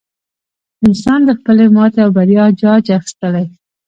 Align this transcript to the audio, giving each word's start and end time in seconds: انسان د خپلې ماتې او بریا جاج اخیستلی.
انسان 0.87 1.19
د 1.25 1.29
خپلې 1.39 1.65
ماتې 1.75 1.99
او 2.05 2.09
بریا 2.17 2.45
جاج 2.61 2.85
اخیستلی. 2.97 3.45